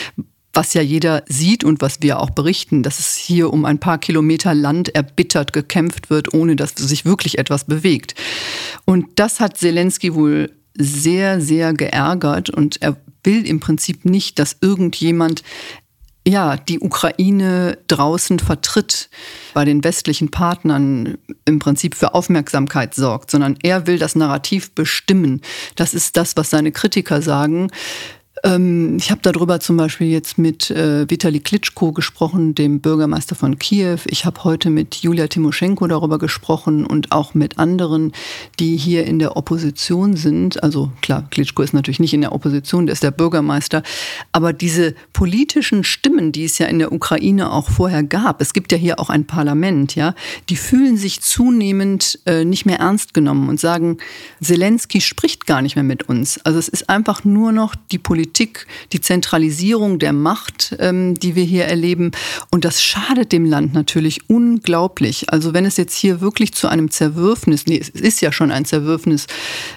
[0.52, 3.98] was ja jeder sieht und was wir auch berichten, dass es hier um ein paar
[3.98, 8.14] Kilometer Land erbittert gekämpft wird, ohne dass sich wirklich etwas bewegt.
[8.84, 14.56] Und das hat Zelensky wohl sehr, sehr geärgert und er will im Prinzip nicht, dass
[14.60, 15.42] irgendjemand
[16.26, 19.10] ja, die Ukraine draußen vertritt,
[19.54, 25.40] bei den westlichen Partnern im Prinzip für Aufmerksamkeit sorgt, sondern er will das Narrativ bestimmen.
[25.74, 27.70] Das ist das, was seine Kritiker sagen.
[28.44, 33.59] Ähm, ich habe darüber zum Beispiel jetzt mit äh, Vitali Klitschko gesprochen, dem Bürgermeister von
[33.59, 33.98] Kiew.
[34.07, 38.12] Ich habe heute mit Julia Timoschenko darüber gesprochen und auch mit anderen,
[38.59, 40.62] die hier in der Opposition sind.
[40.62, 43.83] Also klar, Klitschko ist natürlich nicht in der Opposition, der ist der Bürgermeister.
[44.33, 48.72] Aber diese politischen Stimmen, die es ja in der Ukraine auch vorher gab, es gibt
[48.72, 50.14] ja hier auch ein Parlament, ja,
[50.48, 53.98] die fühlen sich zunehmend äh, nicht mehr ernst genommen und sagen,
[54.42, 56.40] Zelensky spricht gar nicht mehr mit uns.
[56.44, 61.35] Also es ist einfach nur noch die Politik Politik, die Zentralisierung der Macht, ähm, die
[61.37, 62.12] wir hier erleben.
[62.51, 65.31] Und das schadet dem Land natürlich unglaublich.
[65.31, 68.64] Also wenn es jetzt hier wirklich zu einem Zerwürfnis, nee, es ist ja schon ein
[68.64, 69.27] Zerwürfnis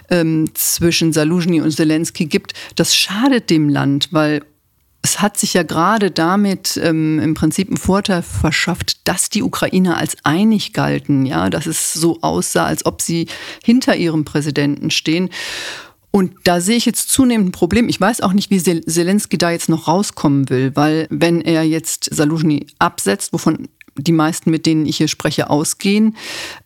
[0.10, 4.42] ähm, zwischen Saluzhny und Zelensky gibt, das schadet dem Land, weil
[5.02, 9.98] es hat sich ja gerade damit ähm, im Prinzip einen Vorteil verschafft, dass die Ukrainer
[9.98, 13.28] als einig galten, ja, dass es so aussah, als ob sie
[13.64, 15.30] hinter ihrem Präsidenten stehen.
[16.16, 17.90] Und da sehe ich jetzt zunehmend ein Problem.
[17.90, 22.08] Ich weiß auch nicht, wie Zelensky da jetzt noch rauskommen will, weil wenn er jetzt
[22.10, 26.16] Saluzhny absetzt, wovon die meisten, mit denen ich hier spreche, ausgehen,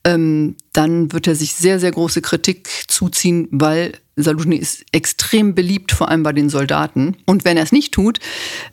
[0.03, 5.91] ähm, dann wird er sich sehr, sehr große Kritik zuziehen, weil Saluzhny ist extrem beliebt,
[5.91, 7.15] vor allem bei den Soldaten.
[7.25, 8.19] Und wenn er es nicht tut,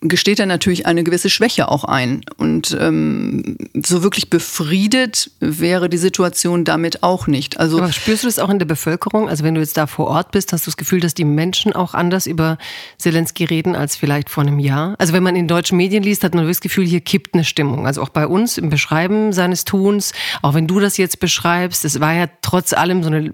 [0.01, 2.23] gesteht er natürlich eine gewisse Schwäche auch ein.
[2.37, 7.59] Und ähm, so wirklich befriedet wäre die Situation damit auch nicht.
[7.59, 9.29] Also Aber spürst du das auch in der Bevölkerung?
[9.29, 11.73] Also wenn du jetzt da vor Ort bist, hast du das Gefühl, dass die Menschen
[11.73, 12.59] auch anders über
[12.99, 14.95] Zelensky reden als vielleicht vor einem Jahr?
[14.99, 17.87] Also wenn man in deutschen Medien liest, hat man das Gefühl, hier kippt eine Stimmung.
[17.87, 22.01] Also auch bei uns im Beschreiben seines Tuns, auch wenn du das jetzt beschreibst, es
[22.01, 23.33] war ja trotz allem so eine,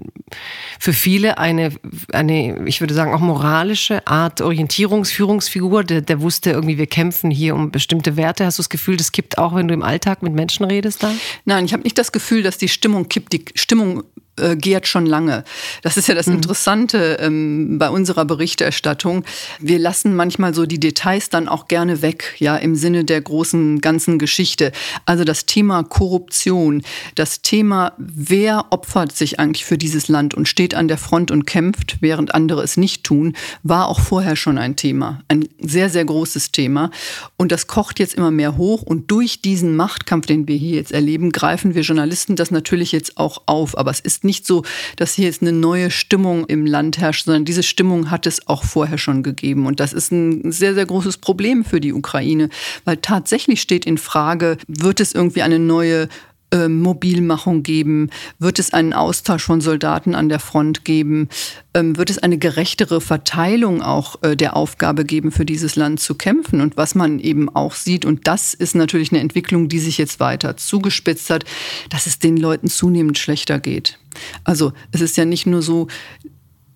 [0.79, 1.73] für viele eine
[2.13, 5.85] eine, ich würde sagen, auch moralische Art Orientierungsführungsfigur.
[5.85, 8.45] Der, der wusste irgendwie, wir kämpfen hier um bestimmte Werte.
[8.45, 11.13] Hast du das Gefühl, das kippt auch, wenn du im Alltag mit Menschen redest da?
[11.45, 13.33] Nein, ich habe nicht das Gefühl, dass die Stimmung kippt.
[13.33, 14.05] Die Stimmung
[14.39, 15.45] äh, gärt schon lange.
[15.83, 16.37] Das ist ja das mhm.
[16.37, 19.25] Interessante ähm, bei unserer Berichterstattung.
[19.61, 23.83] Wir lassen manchmal so die Details dann auch gerne weg, ja, im Sinne der großen
[23.83, 24.73] ganzen Geschichte.
[25.05, 26.83] Also das Thema Korruption,
[27.15, 31.47] das Thema, wer opfert sich eigentlich für dieses Land und steht an der Front und
[31.47, 35.21] kämpft, während andere es nicht tun, war auch vorher schon ein Thema.
[35.29, 36.91] Ein sehr, sehr großes Thema.
[37.37, 38.83] Und das kocht jetzt immer mehr hoch.
[38.83, 43.17] Und durch diesen Machtkampf, den wir hier jetzt erleben, greifen wir Journalisten das natürlich jetzt
[43.17, 43.79] auch auf.
[43.79, 44.65] Aber es ist nicht so,
[44.97, 48.65] dass hier jetzt eine neue Stimmung im Land herrscht, sondern diese Stimmung hat es auch
[48.65, 49.67] vorher schon gegeben.
[49.67, 52.49] Und das ist ein sehr, sehr großes Problem für die Ukraine,
[52.85, 56.09] weil tatsächlich steht in Frage, wird es irgendwie eine neue
[56.53, 58.11] äh, Mobilmachung geben?
[58.39, 61.29] Wird es einen Austausch von Soldaten an der Front geben?
[61.75, 66.15] Ähm, wird es eine gerechtere Verteilung auch äh, der Aufgabe geben, für dieses Land zu
[66.15, 66.61] kämpfen?
[66.61, 70.21] Und was man eben auch sieht, und das ist natürlich eine Entwicklung, die sich jetzt
[70.21, 71.45] weiter zugespitzt hat,
[71.91, 73.99] dass es den Leuten zunehmend schlechter geht.
[74.45, 75.89] Also es ist ja nicht nur so,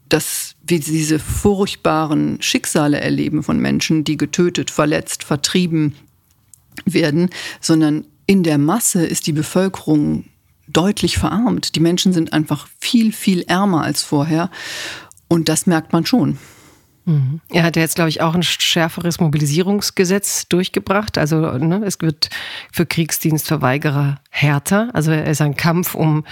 [0.09, 5.95] dass wir diese furchtbaren Schicksale erleben von Menschen, die getötet, verletzt, vertrieben
[6.85, 10.25] werden, sondern in der Masse ist die Bevölkerung
[10.69, 11.77] deutlich verarmt.
[11.77, 14.51] Die Menschen sind einfach viel, viel ärmer als vorher.
[15.29, 16.39] Und das merkt man schon.
[17.05, 17.41] Mhm.
[17.51, 21.19] Er hat ja jetzt, glaube ich, auch ein schärferes Mobilisierungsgesetz durchgebracht.
[21.19, 22.31] Also ne, es wird
[22.73, 24.91] für Kriegsdienstverweigerer härter.
[24.93, 26.25] Also es ist ein Kampf um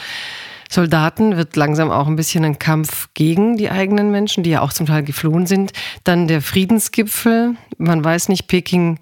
[0.70, 4.72] Soldaten wird langsam auch ein bisschen ein Kampf gegen die eigenen Menschen, die ja auch
[4.72, 5.72] zum Teil geflohen sind.
[6.02, 7.54] Dann der Friedensgipfel.
[7.78, 8.98] Man weiß nicht, Peking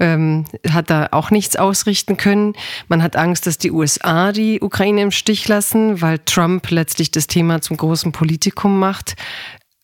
[0.00, 2.54] ähm, hat da auch nichts ausrichten können.
[2.88, 7.26] Man hat Angst, dass die USA die Ukraine im Stich lassen, weil Trump letztlich das
[7.26, 9.14] Thema zum großen Politikum macht.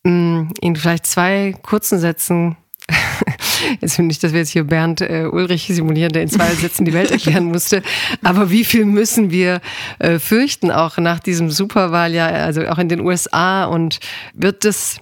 [0.04, 2.56] Ähm, in vielleicht zwei kurzen Sätzen
[3.80, 6.84] jetzt finde ich, dass wir jetzt hier Bernd äh, Ulrich simulieren, der in zwei Sätzen
[6.84, 7.82] die Welt erklären musste.
[8.22, 9.60] Aber wie viel müssen wir
[9.98, 13.64] äh, fürchten, auch nach diesem Superwahljahr, also auch in den USA?
[13.64, 14.00] Und
[14.34, 15.00] wird das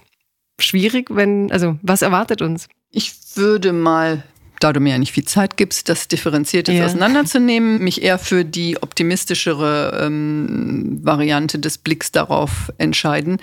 [0.59, 2.67] schwierig, wenn, also was erwartet uns?
[2.91, 4.23] Ich würde mal
[4.59, 6.85] da du mir ja nicht viel Zeit gibst, das differenziert jetzt ja.
[6.85, 13.37] auseinanderzunehmen, mich eher für die optimistischere ähm, Variante des Blicks darauf entscheiden.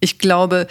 [0.00, 0.66] Ich glaube,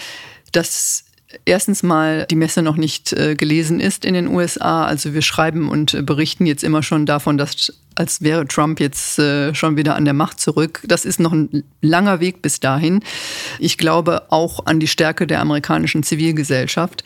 [0.51, 1.05] dass
[1.45, 4.85] erstens mal die Messe noch nicht äh, gelesen ist in den USA.
[4.85, 9.19] Also wir schreiben und äh, berichten jetzt immer schon davon, dass als wäre Trump jetzt
[9.19, 10.81] äh, schon wieder an der Macht zurück.
[10.87, 13.01] Das ist noch ein langer Weg bis dahin.
[13.59, 17.03] Ich glaube auch an die Stärke der amerikanischen Zivilgesellschaft.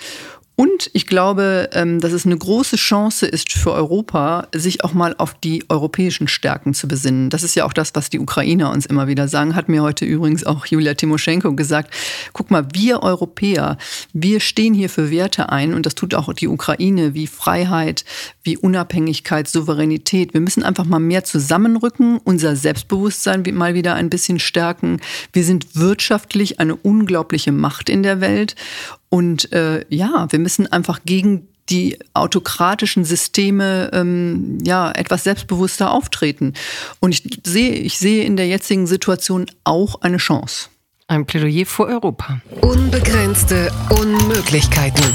[0.55, 5.15] Und ich glaube, ähm, dass es eine große Chance ist für Europa, sich auch mal
[5.17, 7.31] auf die europäischen Stärken zu besinnen.
[7.31, 9.55] Das ist ja auch das, was die Ukrainer uns immer wieder sagen.
[9.55, 11.91] Hat mir heute übrigens auch Julia Timoschenko gesagt.
[12.33, 13.79] Guck mal, wir Europäer,
[14.13, 18.05] wir stehen hier für Werte ein und das tut auch die Ukraine wie Freiheit,
[18.43, 20.35] wie Unabhängigkeit, Souveränität.
[20.35, 25.01] Wir müssen einfach mal mehr zusammenrücken, unser Selbstbewusstsein mal wieder ein bisschen stärken.
[25.31, 28.55] Wir sind wirtschaftlich eine unglaubliche Macht in der Welt
[29.13, 36.53] und äh, ja, wir müssen einfach gegen die autokratischen Systeme ähm, ja etwas selbstbewusster auftreten.
[36.99, 40.69] Und ich sehe, ich sehe in der jetzigen Situation auch eine Chance.
[41.05, 42.41] Ein Plädoyer für Europa.
[42.61, 45.05] Unbegrenzte Unmöglichkeiten.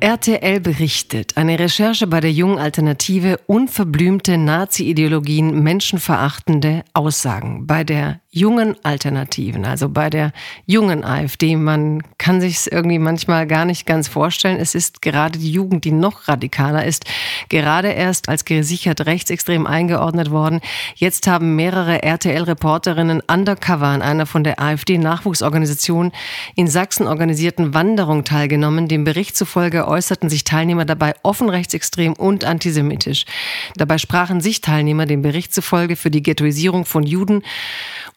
[0.00, 7.66] RTL berichtet, eine Recherche bei der jungen Alternative unverblümte Nazi-Ideologien, menschenverachtende Aussagen.
[7.66, 10.32] Bei der jungen Alternativen, also bei der
[10.64, 11.56] jungen AfD.
[11.56, 14.60] Man kann sich es irgendwie manchmal gar nicht ganz vorstellen.
[14.60, 17.06] Es ist gerade die Jugend, die noch radikaler ist,
[17.48, 20.60] gerade erst als gesichert rechtsextrem eingeordnet worden.
[20.94, 26.12] Jetzt haben mehrere RTL-Reporterinnen undercover an einer von der AfD-Nachwuchsorganisation
[26.54, 28.86] in Sachsen organisierten Wanderung teilgenommen.
[28.86, 33.24] Dem Bericht zufolge äußerten sich Teilnehmer dabei offen rechtsextrem und antisemitisch.
[33.74, 37.42] Dabei sprachen sich Teilnehmer dem Bericht zufolge für die Ghettoisierung von Juden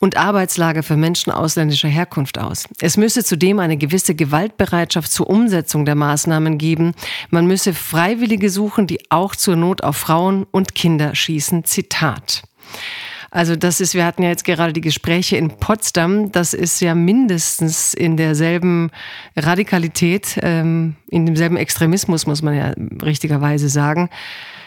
[0.04, 2.68] und Arbeitslager für Menschen ausländischer Herkunft aus.
[2.82, 6.94] Es müsse zudem eine gewisse Gewaltbereitschaft zur Umsetzung der Maßnahmen geben.
[7.30, 11.64] Man müsse Freiwillige suchen, die auch zur Not auf Frauen und Kinder schießen.
[11.64, 12.44] Zitat.
[13.32, 16.96] Also das ist, wir hatten ja jetzt gerade die Gespräche in Potsdam, das ist ja
[16.96, 18.92] mindestens in derselben
[19.38, 24.10] Radikalität, ähm, in demselben Extremismus, muss man ja richtigerweise sagen.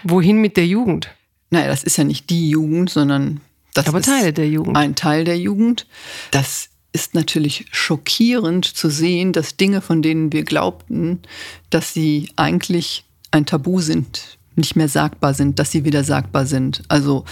[0.02, 1.14] Wohin mit der Jugend?
[1.50, 3.42] Naja, das ist ja nicht die Jugend, sondern
[3.76, 4.76] das Aber Teil der Jugend.
[4.76, 5.86] Ein Teil der Jugend.
[6.30, 11.20] Das ist natürlich schockierend zu sehen, dass Dinge, von denen wir glaubten,
[11.68, 16.82] dass sie eigentlich ein Tabu sind, nicht mehr sagbar sind, dass sie wieder sagbar sind.
[16.88, 17.26] Also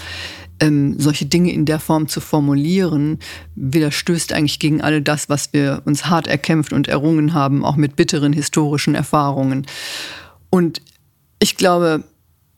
[0.59, 3.19] ähm, solche Dinge in der Form zu formulieren,
[3.55, 7.95] widerstößt eigentlich gegen all das, was wir uns hart erkämpft und errungen haben, auch mit
[7.95, 9.65] bitteren historischen Erfahrungen.
[10.49, 10.81] Und
[11.39, 12.03] ich glaube,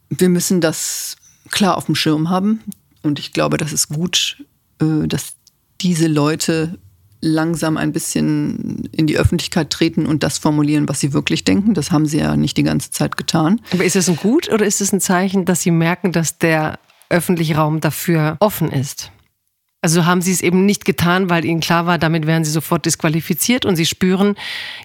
[0.09, 1.15] wir müssen das
[1.49, 2.59] klar auf dem Schirm haben.
[3.03, 4.43] Und ich glaube, das ist gut,
[4.81, 5.35] äh, dass
[5.81, 6.79] diese Leute
[7.19, 11.73] langsam ein bisschen in die Öffentlichkeit treten und das formulieren, was sie wirklich denken.
[11.73, 13.61] Das haben sie ja nicht die ganze Zeit getan.
[13.71, 16.79] Aber ist es ein Gut oder ist es ein Zeichen, dass sie merken, dass der
[17.09, 19.11] öffentliche Raum dafür offen ist?
[19.81, 22.87] Also haben sie es eben nicht getan, weil ihnen klar war, damit wären sie sofort
[22.87, 24.35] disqualifiziert und sie spüren,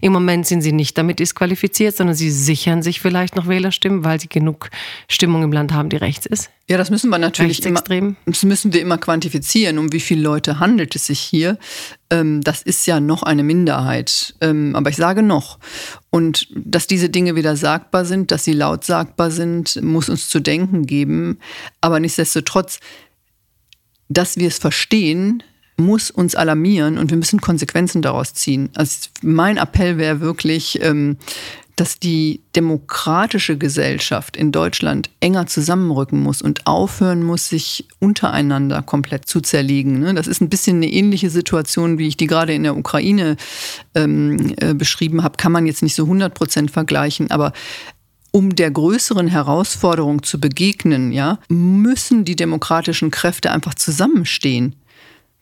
[0.02, 4.20] im Moment sind sie nicht damit disqualifiziert, sondern sie sichern sich vielleicht noch Wählerstimmen, weil
[4.20, 4.68] sie genug
[5.08, 6.50] Stimmung im Land haben, die rechts ist.
[6.68, 7.82] Ja, das müssen wir natürlich immer,
[8.26, 9.78] das müssen wir immer quantifizieren.
[9.78, 11.58] Um wie viele Leute handelt es sich hier?
[12.10, 14.34] Ähm, das ist ja noch eine Minderheit.
[14.42, 15.58] Ähm, aber ich sage noch.
[16.10, 20.38] Und dass diese Dinge wieder sagbar sind, dass sie laut sagbar sind, muss uns zu
[20.38, 21.38] denken geben.
[21.80, 22.78] Aber nichtsdestotrotz
[24.12, 25.42] dass wir es verstehen,
[25.76, 28.70] muss uns alarmieren und wir müssen Konsequenzen daraus ziehen.
[28.74, 31.16] Also mein Appell wäre wirklich, ähm,
[31.76, 39.26] dass die demokratische Gesellschaft in Deutschland enger zusammenrücken muss und aufhören muss, sich untereinander komplett
[39.26, 39.98] zu zerlegen.
[39.98, 40.14] Ne?
[40.14, 43.36] Das ist ein bisschen eine ähnliche Situation, wie ich die gerade in der Ukraine
[43.94, 45.38] ähm, äh, beschrieben habe.
[45.38, 47.52] Kann man jetzt nicht so 100 Prozent vergleichen, aber
[48.32, 54.74] um der größeren Herausforderung zu begegnen, ja, müssen die demokratischen Kräfte einfach zusammenstehen.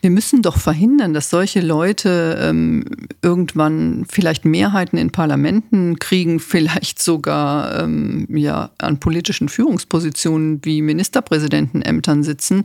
[0.02, 2.84] Wir müssen doch verhindern, dass solche Leute ähm,
[3.20, 12.22] irgendwann vielleicht Mehrheiten in Parlamenten kriegen, vielleicht sogar ähm, ja, an politischen Führungspositionen wie Ministerpräsidentenämtern
[12.22, 12.64] sitzen.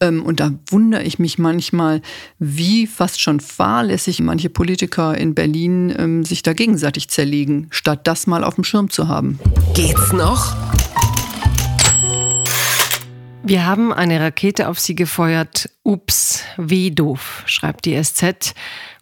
[0.00, 2.00] Ähm, und da wundere ich mich manchmal,
[2.38, 8.26] wie fast schon fahrlässig manche Politiker in Berlin ähm, sich da gegenseitig zerlegen, statt das
[8.26, 9.38] mal auf dem Schirm zu haben.
[9.74, 10.56] Geht's noch?
[13.46, 15.68] Wir haben eine Rakete auf sie gefeuert.
[15.82, 18.54] Ups, wie doof, schreibt die SZ.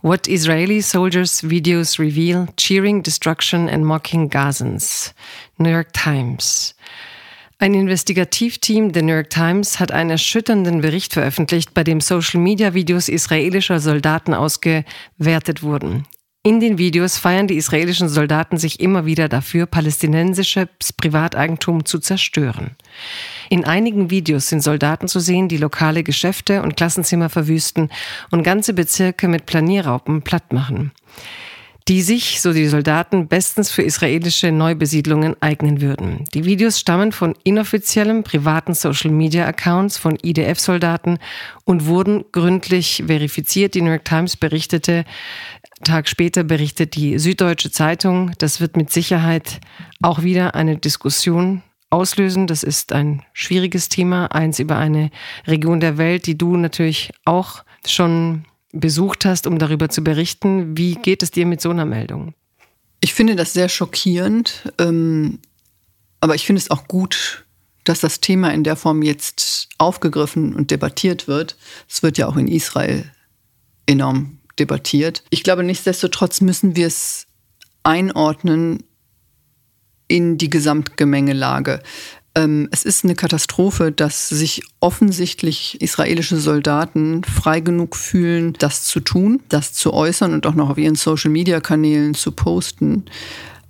[0.02, 5.14] What Israeli soldiers' videos reveal, cheering destruction and mocking Gazans.
[5.58, 6.74] New York Times.
[7.60, 13.78] Ein Investigativteam der New York Times hat einen erschütternden Bericht veröffentlicht, bei dem Social-Media-Videos israelischer
[13.78, 16.04] Soldaten ausgewertet wurden.
[16.44, 22.72] In den Videos feiern die israelischen Soldaten sich immer wieder dafür, palästinensisches Privateigentum zu zerstören.
[23.48, 27.90] In einigen Videos sind Soldaten zu sehen, die lokale Geschäfte und Klassenzimmer verwüsten
[28.32, 30.90] und ganze Bezirke mit Planierraupen platt machen
[31.88, 36.24] die sich, so die Soldaten, bestens für israelische Neubesiedlungen eignen würden.
[36.32, 41.18] Die Videos stammen von inoffiziellen privaten Social-Media-Accounts von IDF-Soldaten
[41.64, 43.74] und wurden gründlich verifiziert.
[43.74, 45.04] Die New York Times berichtete,
[45.82, 49.60] Tag später berichtet die Süddeutsche Zeitung, das wird mit Sicherheit
[50.00, 52.46] auch wieder eine Diskussion auslösen.
[52.46, 55.10] Das ist ein schwieriges Thema, eins über eine
[55.46, 60.76] Region der Welt, die du natürlich auch schon besucht hast, um darüber zu berichten.
[60.76, 62.34] Wie geht es dir mit so einer Meldung?
[63.00, 65.40] Ich finde das sehr schockierend, ähm,
[66.20, 67.44] aber ich finde es auch gut,
[67.84, 71.56] dass das Thema in der Form jetzt aufgegriffen und debattiert wird.
[71.88, 73.10] Es wird ja auch in Israel
[73.86, 75.24] enorm debattiert.
[75.30, 77.26] Ich glaube, nichtsdestotrotz müssen wir es
[77.82, 78.84] einordnen
[80.08, 81.82] in die Gesamtgemengelage.
[82.34, 89.00] Ähm, es ist eine Katastrophe, dass sich offensichtlich israelische Soldaten frei genug fühlen, das zu
[89.00, 93.04] tun, das zu äußern und auch noch auf ihren Social-Media-Kanälen zu posten.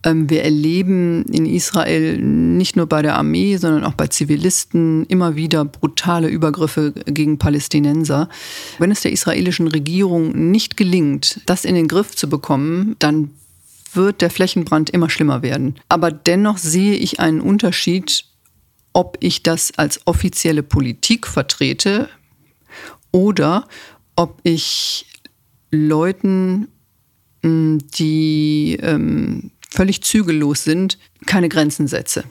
[0.04, 5.36] Ähm, wir erleben in Israel nicht nur bei der Armee, sondern auch bei Zivilisten immer
[5.36, 8.28] wieder brutale Übergriffe gegen Palästinenser.
[8.78, 13.30] Wenn es der israelischen Regierung nicht gelingt, das in den Griff zu bekommen, dann
[13.94, 15.76] wird der Flächenbrand immer schlimmer werden.
[15.88, 18.24] Aber dennoch sehe ich einen Unterschied
[18.92, 22.08] ob ich das als offizielle Politik vertrete
[23.10, 23.66] oder
[24.16, 25.06] ob ich
[25.70, 26.68] Leuten,
[27.42, 32.24] hm, die ähm, völlig zügellos sind, keine Grenzen setze.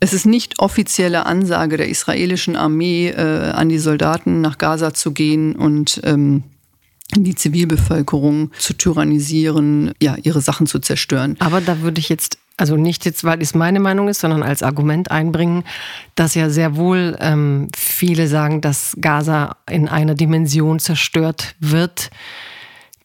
[0.00, 5.12] Es ist nicht offizielle Ansage der israelischen Armee äh, an die Soldaten nach Gaza zu
[5.12, 6.42] gehen und ähm,
[7.14, 11.36] die Zivilbevölkerung zu tyrannisieren, ja, ihre Sachen zu zerstören.
[11.38, 14.62] Aber da würde ich jetzt also nicht jetzt, weil es meine Meinung ist, sondern als
[14.62, 15.64] Argument einbringen,
[16.14, 22.10] dass ja sehr wohl ähm, viele sagen, dass Gaza in einer Dimension zerstört wird,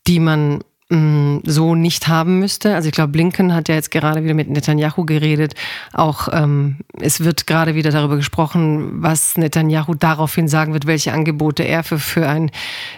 [0.05, 2.73] die man so nicht haben müsste.
[2.73, 5.53] Also ich glaube, Blinken hat ja jetzt gerade wieder mit Netanyahu geredet.
[5.91, 11.63] Auch ähm, es wird gerade wieder darüber gesprochen, was Netanyahu daraufhin sagen wird, welche Angebote
[11.63, 12.51] er für, für einen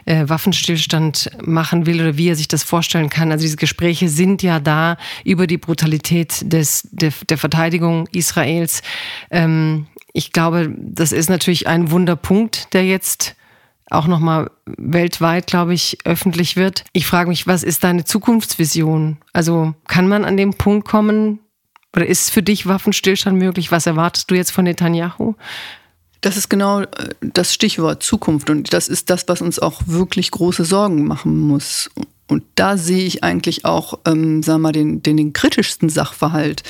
[0.06, 3.32] äh, Waffenstillstand machen will oder wie er sich das vorstellen kann.
[3.32, 8.84] Also diese Gespräche sind ja da über die Brutalität des, der, der Verteidigung Israels.
[9.32, 13.36] Ähm, ich glaube, das ist natürlich ein Wunderpunkt, der jetzt
[13.90, 16.84] auch nochmal weltweit, glaube ich, öffentlich wird.
[16.94, 19.18] Ich frage mich, was ist deine Zukunftsvision?
[19.34, 21.40] Also kann man an dem Punkt kommen,
[21.96, 23.72] oder ist für dich Waffenstillstand möglich?
[23.72, 25.36] Was erwartest du jetzt von Netanyahu?
[26.22, 26.88] Das ist genau äh,
[27.22, 31.90] das Stichwort Zukunft und das ist das, was uns auch wirklich große Sorgen machen muss.
[32.28, 36.64] Und da sehe ich eigentlich auch, ähm, sagen wir mal, den, den, den kritischsten Sachverhalt,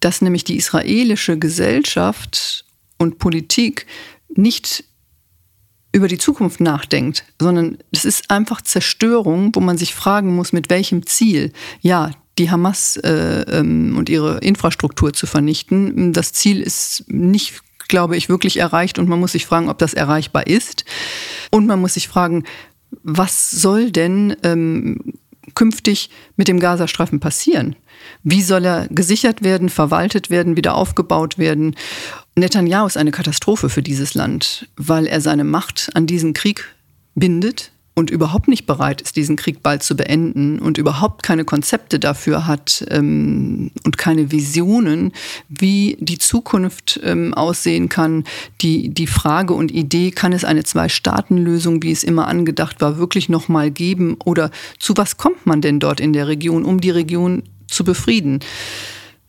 [0.00, 2.66] dass nämlich die israelische Gesellschaft
[2.98, 3.86] und Politik
[4.34, 4.84] nicht
[5.92, 10.70] über die Zukunft nachdenkt, sondern es ist einfach Zerstörung, wo man sich fragen muss, mit
[10.70, 11.52] welchem Ziel.
[11.80, 16.12] Ja, die Hamas äh, ähm, und ihre Infrastruktur zu vernichten.
[16.12, 19.92] Das Ziel ist nicht, glaube ich, wirklich erreicht und man muss sich fragen, ob das
[19.92, 20.84] erreichbar ist.
[21.50, 22.44] Und man muss sich fragen,
[23.02, 25.14] was soll denn ähm,
[25.54, 27.76] künftig mit dem Gazastreifen passieren?
[28.22, 31.76] Wie soll er gesichert werden, verwaltet werden, wieder aufgebaut werden?
[32.34, 36.64] Netanyahu ist eine Katastrophe für dieses Land, weil er seine Macht an diesen Krieg
[37.14, 41.98] bindet und überhaupt nicht bereit ist, diesen Krieg bald zu beenden und überhaupt keine Konzepte
[41.98, 45.12] dafür hat ähm, und keine Visionen,
[45.50, 48.24] wie die Zukunft ähm, aussehen kann.
[48.62, 53.28] Die, die Frage und Idee, kann es eine Zwei-Staaten-Lösung, wie es immer angedacht war, wirklich
[53.28, 54.16] nochmal geben?
[54.24, 58.40] Oder zu was kommt man denn dort in der Region, um die Region zu befrieden?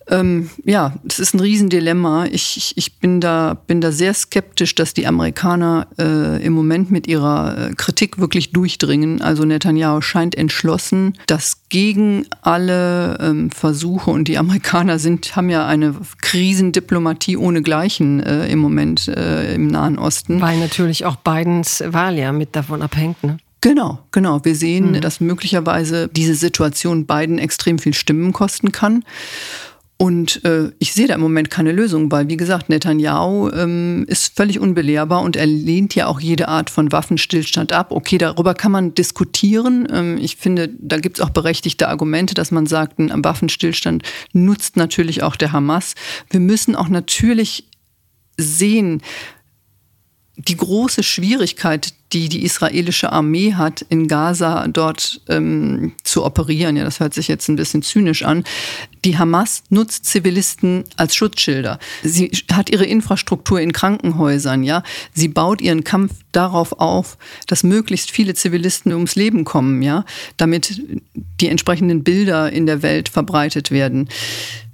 [0.10, 2.26] Ähm, ja, das ist ein Riesendilemma.
[2.26, 6.92] Ich, ich, ich bin, da, bin da sehr skeptisch, dass die Amerikaner äh, im Moment
[6.92, 9.22] mit ihrer äh, Kritik wirklich durchdringen.
[9.22, 15.66] Also Netanyahu scheint entschlossen, dass gegen alle ähm, Versuche, und die Amerikaner sind, haben ja
[15.66, 20.42] eine Krisendiplomatie ohnegleichen äh, im Moment äh, im Nahen Osten.
[20.42, 23.24] Weil natürlich auch Bidens Wahl ja mit davon abhängt.
[23.24, 23.38] Ne?
[23.62, 24.44] Genau, genau.
[24.44, 25.02] Wir sehen, mhm.
[25.02, 29.06] dass möglicherweise diese Situation Biden extrem viel Stimmen kosten kann.
[29.98, 34.36] Und äh, ich sehe da im Moment keine Lösung, weil, wie gesagt, Netanyahu ähm, ist
[34.36, 37.92] völlig unbelehrbar und er lehnt ja auch jede Art von Waffenstillstand ab.
[37.92, 39.88] Okay, darüber kann man diskutieren.
[39.92, 44.78] Ähm, ich finde, da gibt es auch berechtigte Argumente, dass man sagt, ein Waffenstillstand nutzt
[44.78, 45.94] natürlich auch der Hamas.
[46.30, 47.70] Wir müssen auch natürlich
[48.38, 49.02] sehen,
[50.36, 56.84] die große Schwierigkeit, die die israelische Armee hat, in Gaza dort ähm, zu operieren, ja,
[56.84, 58.44] das hört sich jetzt ein bisschen zynisch an.
[59.06, 61.78] Die Hamas nutzt Zivilisten als Schutzschilder.
[62.04, 64.84] Sie hat ihre Infrastruktur in Krankenhäusern, ja.
[65.14, 67.18] Sie baut ihren Kampf darauf auf,
[67.48, 70.06] dass möglichst viele Zivilisten ums Leben kommen, ja,
[70.38, 70.82] damit
[71.42, 74.10] die entsprechenden Bilder in der Welt verbreitet werden.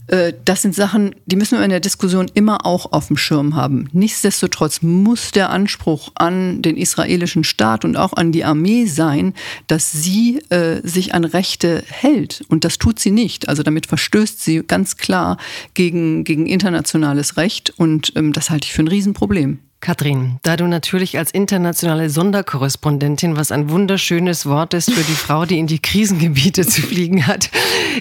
[0.09, 3.55] Äh, das sind Sachen, die müssen wir in der Diskussion immer auch auf dem Schirm
[3.55, 3.87] haben.
[3.93, 9.33] Nichtsdestotrotz muss der Anspruch an den israelischen Staat und auch an die Armee sein,
[9.67, 12.43] dass sie äh, sich an Rechte hält.
[12.49, 13.47] Und das tut sie nicht.
[13.47, 15.37] Also damit verstößt sie ganz klar
[15.73, 17.73] gegen, gegen internationales Recht.
[17.77, 19.59] Und ähm, das halte ich für ein Riesenproblem.
[19.81, 25.45] Katrin, da du natürlich als internationale Sonderkorrespondentin, was ein wunderschönes Wort ist für die Frau,
[25.45, 27.49] die in die Krisengebiete zu fliegen hat,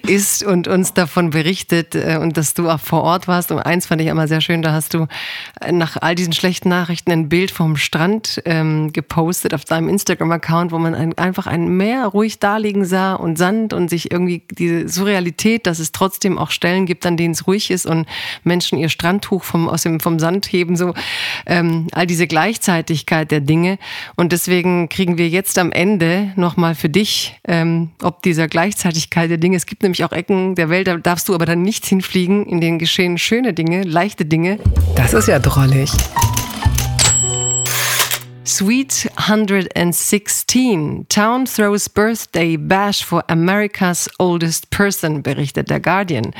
[0.04, 3.52] ist und uns davon berichtet äh, und dass du auch vor Ort warst.
[3.52, 5.06] Und eins fand ich einmal sehr schön, da hast du
[5.60, 10.72] äh, nach all diesen schlechten Nachrichten ein Bild vom Strand ähm, gepostet auf deinem Instagram-Account,
[10.72, 14.42] wo man ein, einfach ein Meer ruhig da liegen sah und Sand und sich irgendwie
[14.50, 18.08] diese Surrealität, dass es trotzdem auch Stellen gibt, an denen es ruhig ist und
[18.42, 20.92] Menschen ihr Strandtuch vom, aus dem, vom Sand heben, so.
[21.46, 23.78] Ähm, ähm, all diese Gleichzeitigkeit der Dinge.
[24.16, 29.38] Und deswegen kriegen wir jetzt am Ende nochmal für dich, ähm, ob dieser Gleichzeitigkeit der
[29.38, 29.56] Dinge.
[29.56, 32.60] Es gibt nämlich auch Ecken der Welt, da darfst du aber dann nicht hinfliegen, in
[32.60, 34.58] denen geschehen schöne Dinge, leichte Dinge.
[34.94, 35.90] Das ist ja drollig.
[38.48, 41.06] Sweet 116.
[41.10, 46.32] Town throws birthday bash for America's oldest person, berichtet der Guardian.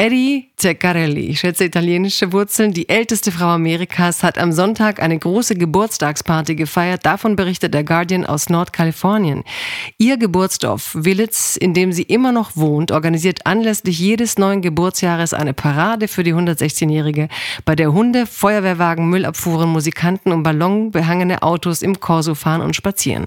[0.00, 5.56] Eddie Ceccarelli, ich schätze italienische Wurzeln, die älteste Frau Amerikas, hat am Sonntag eine große
[5.56, 7.04] Geburtstagsparty gefeiert.
[7.04, 9.44] Davon berichtet der Guardian aus Nordkalifornien.
[9.98, 15.52] Ihr Geburtsdorf Willits, in dem sie immer noch wohnt, organisiert anlässlich jedes neuen Geburtsjahres eine
[15.52, 17.28] Parade für die 116-Jährige,
[17.66, 23.26] bei der Hunde, Feuerwehrwagen, Müllabfuhren, Musikanten und ballonbehangene Autos im Korso fahren und spazieren.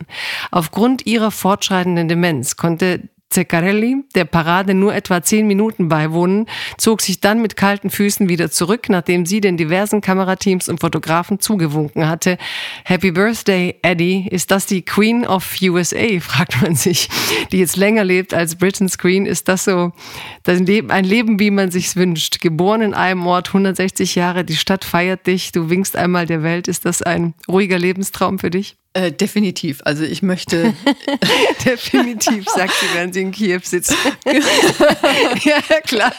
[0.49, 6.45] Aufgrund ihrer fortschreitenden Demenz konnte Zeccarelli, der Parade nur etwa zehn Minuten beiwohnen,
[6.77, 11.39] zog sich dann mit kalten Füßen wieder zurück, nachdem sie den diversen Kamerateams und Fotografen
[11.39, 12.37] zugewunken hatte.
[12.85, 14.27] Happy Birthday, Eddie.
[14.29, 17.09] Ist das die Queen of USA, fragt man sich,
[17.51, 19.25] die jetzt länger lebt als Britain's Queen.
[19.25, 19.91] Ist das so
[20.45, 22.39] ein Leben, wie man sich's wünscht?
[22.39, 26.67] Geboren in einem Ort, 160 Jahre, die Stadt feiert dich, du winkst einmal der Welt.
[26.67, 28.75] Ist das ein ruhiger Lebenstraum für dich?
[28.95, 29.81] Äh, definitiv.
[29.85, 30.73] Also ich möchte.
[31.65, 33.95] definitiv, sagt sie, während sie in Kiew sitzt.
[35.43, 36.13] ja, klar.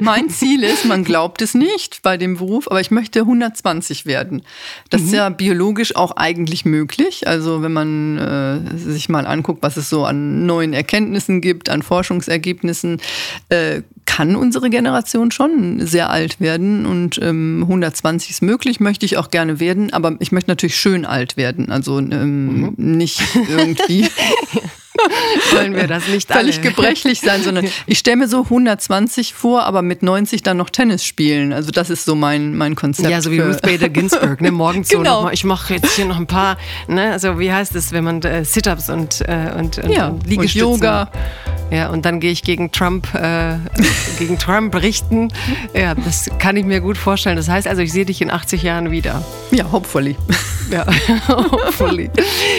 [0.00, 4.42] mein Ziel ist, man glaubt es nicht bei dem Beruf, aber ich möchte 120 werden.
[4.88, 5.06] Das mhm.
[5.08, 7.28] ist ja biologisch auch eigentlich möglich.
[7.28, 11.82] Also wenn man äh, sich mal anguckt, was es so an neuen Erkenntnissen gibt, an
[11.82, 13.02] Forschungsergebnissen,
[13.50, 19.18] äh, kann unsere Generation schon sehr alt werden und ähm, 120 ist möglich, möchte ich
[19.18, 22.74] auch gerne werden, aber ich möchte natürlich schön alt werden, also ähm, mhm.
[22.76, 24.08] nicht irgendwie.
[25.52, 26.68] Wollen wir das nicht völlig alle.
[26.68, 31.04] gebrechlich sein, sondern ich stelle mir so 120 vor, aber mit 90 dann noch Tennis
[31.04, 31.52] spielen.
[31.52, 33.08] Also das ist so mein, mein Konzept.
[33.08, 34.50] Ja, so wie Ruth Bader Ginsburg, ne?
[34.50, 35.04] Morgens genau.
[35.04, 36.56] so nochmal, ich mache jetzt hier noch ein paar,
[36.88, 37.12] ne?
[37.12, 40.66] Also wie heißt es, wenn man äh, Sit-Ups und, äh, und, und, ja, und Liegestützen.
[40.66, 41.10] Und Yoga.
[41.70, 43.56] Ja, und dann gehe ich gegen Trump, äh,
[44.18, 45.32] gegen Trump richten.
[45.74, 47.36] Ja, das kann ich mir gut vorstellen.
[47.36, 49.24] Das heißt also, ich sehe dich in 80 Jahren wieder.
[49.50, 50.16] Ja, hopefully.
[50.70, 50.86] Ja,
[51.28, 52.10] hopefully.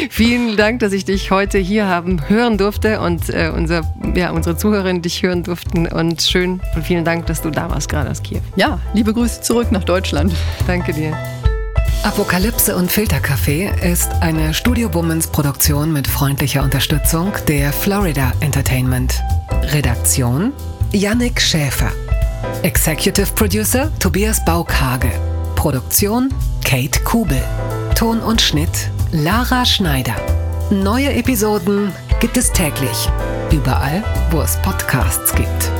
[0.09, 3.81] Vielen Dank, dass ich dich heute hier haben hören durfte und äh, unser,
[4.15, 5.87] ja, unsere Zuhörerinnen dich hören durften.
[5.87, 8.41] Und schön und vielen Dank, dass du da warst, gerade aus Kiew.
[8.55, 10.33] Ja, liebe Grüße zurück nach Deutschland.
[10.65, 11.17] Danke dir.
[12.03, 19.21] Apokalypse und Filterkaffee ist eine Studio Womans Produktion mit freundlicher Unterstützung der Florida Entertainment.
[19.73, 20.53] Redaktion
[20.93, 21.91] Yannick Schäfer.
[22.63, 25.11] Executive Producer Tobias Baukhage.
[25.55, 27.41] Produktion Kate Kubel.
[27.95, 30.15] Ton und Schnitt Lara Schneider.
[30.69, 33.09] Neue Episoden gibt es täglich.
[33.51, 35.71] Überall, wo es Podcasts gibt.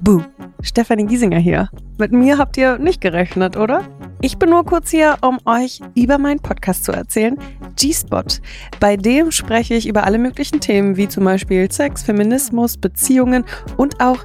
[0.00, 0.22] Buh,
[0.62, 1.68] Stefanie Giesinger hier.
[1.98, 3.84] Mit mir habt ihr nicht gerechnet, oder?
[4.22, 7.36] Ich bin nur kurz hier, um euch über meinen Podcast zu erzählen,
[7.76, 8.24] G-Spot.
[8.80, 13.44] Bei dem spreche ich über alle möglichen Themen, wie zum Beispiel Sex, Feminismus, Beziehungen
[13.76, 14.24] und auch